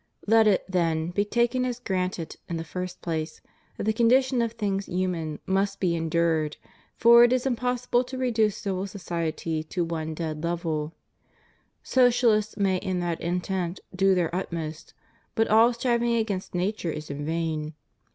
Let 0.25 0.47
it, 0.47 0.65
then, 0.67 1.11
be 1.11 1.23
taken 1.23 1.63
as 1.63 1.79
granted, 1.79 2.37
in 2.49 2.57
the 2.57 2.63
first 2.63 3.03
place, 3.03 3.39
that 3.77 3.83
the 3.83 3.93
condition 3.93 4.41
of 4.41 4.53
things 4.53 4.87
human 4.87 5.37
must 5.45 5.79
be 5.79 5.95
endured, 5.95 6.57
for 6.97 7.23
it 7.23 7.31
is 7.31 7.45
impossible 7.45 8.03
to 8.05 8.17
reduce 8.17 8.57
civil 8.57 8.87
society 8.87 9.61
to 9.65 9.83
one 9.83 10.15
dead 10.15 10.43
level. 10.43 10.95
Socialists 11.83 12.57
may 12.57 12.77
in 12.77 12.99
that 13.01 13.21
intent 13.21 13.79
do 13.95 14.15
their 14.15 14.35
utmost, 14.35 14.95
but 15.35 15.47
all 15.49 15.71
striving 15.71 16.15
against 16.15 16.55
nature 16.55 16.89
is 16.89 17.11
in 17.11 17.23
vain. 17.23 17.75